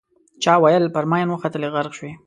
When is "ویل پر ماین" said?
0.63-1.27